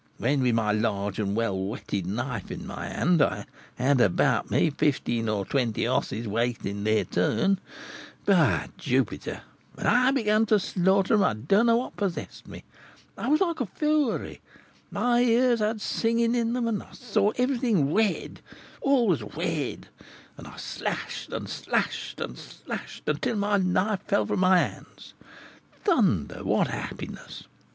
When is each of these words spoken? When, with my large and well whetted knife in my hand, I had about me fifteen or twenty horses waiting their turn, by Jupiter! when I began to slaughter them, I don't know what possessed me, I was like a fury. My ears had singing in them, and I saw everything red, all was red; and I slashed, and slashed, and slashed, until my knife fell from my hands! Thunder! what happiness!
When, 0.17 0.41
with 0.41 0.55
my 0.55 0.71
large 0.71 1.19
and 1.19 1.35
well 1.35 1.55
whetted 1.55 2.07
knife 2.07 2.49
in 2.49 2.65
my 2.65 2.87
hand, 2.87 3.21
I 3.21 3.45
had 3.75 4.01
about 4.01 4.49
me 4.49 4.71
fifteen 4.71 5.29
or 5.29 5.45
twenty 5.45 5.85
horses 5.85 6.27
waiting 6.27 6.83
their 6.85 7.05
turn, 7.05 7.59
by 8.25 8.69
Jupiter! 8.79 9.41
when 9.75 9.85
I 9.85 10.09
began 10.09 10.47
to 10.47 10.57
slaughter 10.57 11.13
them, 11.17 11.23
I 11.23 11.35
don't 11.35 11.67
know 11.67 11.77
what 11.77 11.97
possessed 11.97 12.47
me, 12.47 12.63
I 13.15 13.27
was 13.27 13.41
like 13.41 13.59
a 13.59 13.67
fury. 13.67 14.41
My 14.89 15.19
ears 15.21 15.59
had 15.59 15.81
singing 15.81 16.33
in 16.33 16.53
them, 16.53 16.67
and 16.67 16.81
I 16.81 16.93
saw 16.93 17.29
everything 17.37 17.93
red, 17.93 18.41
all 18.81 19.05
was 19.07 19.21
red; 19.21 19.87
and 20.35 20.47
I 20.47 20.57
slashed, 20.57 21.31
and 21.31 21.47
slashed, 21.47 22.19
and 22.19 22.35
slashed, 22.39 23.03
until 23.05 23.35
my 23.35 23.57
knife 23.57 24.01
fell 24.07 24.25
from 24.25 24.39
my 24.39 24.57
hands! 24.57 25.13
Thunder! 25.83 26.43
what 26.43 26.69
happiness! 26.69 27.43